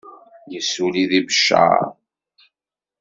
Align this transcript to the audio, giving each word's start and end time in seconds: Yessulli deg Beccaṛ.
Yessulli 0.51 1.03
deg 1.11 1.23
Beccaṛ. 1.29 1.79